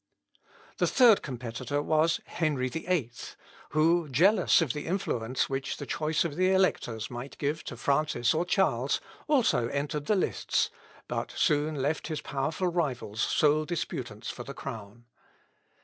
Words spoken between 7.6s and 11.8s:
to Francis or Charles, also entered the lists, but soon